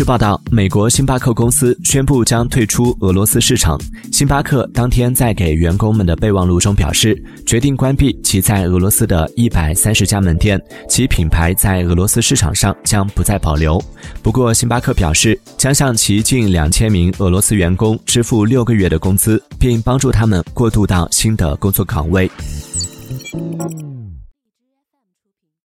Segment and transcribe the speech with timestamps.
[0.00, 3.78] 据报道美国星巴克公司宣布将退出俄罗斯市场。
[4.10, 10.58] 星巴克当天在给员工们的备忘录中表示决定关闭其在俄罗斯的一百三十家门店
[10.88, 13.78] 其品牌在俄罗斯市场上将不再保留。
[14.22, 22.30] 不过星巴克表示将向其近两千名俄罗斯员工支付六个月的工资并帮助他们过渡到新的工作岗位。